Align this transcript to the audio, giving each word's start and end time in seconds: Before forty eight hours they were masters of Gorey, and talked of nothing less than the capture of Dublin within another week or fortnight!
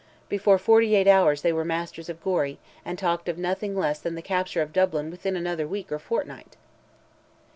Before 0.29 0.57
forty 0.57 0.95
eight 0.95 1.07
hours 1.07 1.43
they 1.43 1.53
were 1.53 1.63
masters 1.63 2.09
of 2.09 2.23
Gorey, 2.23 2.57
and 2.83 2.97
talked 2.97 3.29
of 3.29 3.37
nothing 3.37 3.75
less 3.75 3.99
than 3.99 4.15
the 4.15 4.23
capture 4.23 4.63
of 4.63 4.73
Dublin 4.73 5.11
within 5.11 5.35
another 5.35 5.67
week 5.67 5.91
or 5.91 5.99
fortnight! 5.99 6.57